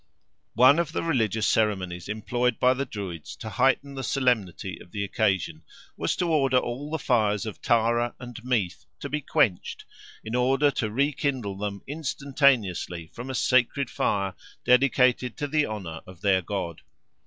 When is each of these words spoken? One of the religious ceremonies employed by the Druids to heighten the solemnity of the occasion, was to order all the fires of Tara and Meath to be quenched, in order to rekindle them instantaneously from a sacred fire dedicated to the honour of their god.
One 0.55 0.79
of 0.79 0.93
the 0.93 1.03
religious 1.03 1.45
ceremonies 1.45 2.09
employed 2.09 2.57
by 2.59 2.73
the 2.73 2.87
Druids 2.87 3.35
to 3.35 3.49
heighten 3.51 3.93
the 3.93 4.03
solemnity 4.03 4.81
of 4.81 4.89
the 4.89 5.03
occasion, 5.03 5.61
was 5.95 6.15
to 6.15 6.27
order 6.27 6.57
all 6.57 6.89
the 6.89 6.97
fires 6.97 7.45
of 7.45 7.61
Tara 7.61 8.15
and 8.19 8.43
Meath 8.43 8.87
to 8.99 9.09
be 9.09 9.21
quenched, 9.21 9.85
in 10.23 10.33
order 10.33 10.71
to 10.71 10.89
rekindle 10.89 11.55
them 11.59 11.83
instantaneously 11.85 13.11
from 13.13 13.29
a 13.29 13.35
sacred 13.35 13.91
fire 13.91 14.33
dedicated 14.65 15.37
to 15.37 15.45
the 15.45 15.67
honour 15.67 16.01
of 16.07 16.21
their 16.21 16.41
god. 16.41 16.81